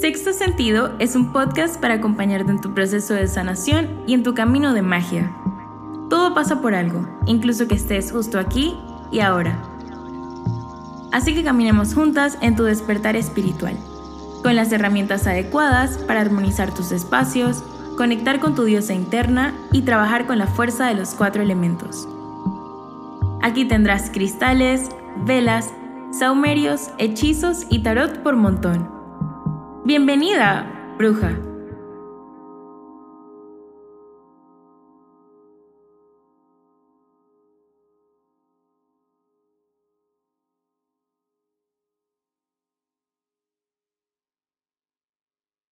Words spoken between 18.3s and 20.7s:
con tu diosa interna y trabajar con la